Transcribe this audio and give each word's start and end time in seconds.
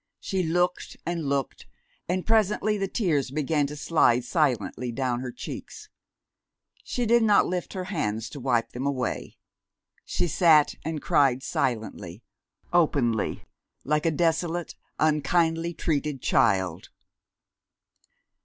She 0.19 0.41
looked 0.41 0.97
and 1.05 1.29
looked, 1.29 1.67
and 2.09 2.25
presently 2.25 2.75
the 2.75 2.87
tears 2.87 3.29
began 3.29 3.67
to 3.67 3.75
slide 3.75 4.23
silently 4.23 4.91
down 4.91 5.19
her 5.19 5.31
cheeks. 5.31 5.89
She 6.83 7.05
did 7.05 7.21
not 7.21 7.45
lift 7.45 7.73
her 7.73 7.83
hands 7.83 8.27
to 8.31 8.39
wipe 8.39 8.71
them 8.71 8.87
away. 8.87 9.37
She 10.03 10.27
sat 10.27 10.73
and 10.83 11.03
cried 11.03 11.43
silently, 11.43 12.23
openly, 12.73 13.43
like 13.83 14.07
a 14.07 14.11
desolate, 14.11 14.73
unkindly 14.97 15.71
treated 15.75 16.19
child. 16.19 16.89